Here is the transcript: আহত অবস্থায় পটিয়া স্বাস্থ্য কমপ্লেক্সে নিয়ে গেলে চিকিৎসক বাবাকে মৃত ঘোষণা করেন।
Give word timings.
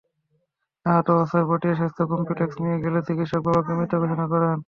আহত 0.85 1.07
অবস্থায় 1.15 1.47
পটিয়া 1.49 1.75
স্বাস্থ্য 1.79 2.03
কমপ্লেক্সে 2.11 2.59
নিয়ে 2.63 2.81
গেলে 2.83 2.99
চিকিৎসক 3.07 3.41
বাবাকে 3.45 3.71
মৃত 3.77 3.91
ঘোষণা 4.01 4.25
করেন। 4.31 4.51